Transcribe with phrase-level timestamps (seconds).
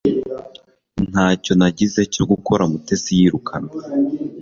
[1.09, 3.73] Ntacyo nagize cyo gukora Mutesi yirukanwa